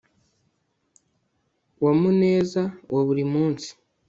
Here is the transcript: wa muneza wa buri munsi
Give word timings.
wa 1.83 1.91
muneza 2.01 2.63
wa 2.93 3.01
buri 3.07 3.23
munsi 3.33 3.69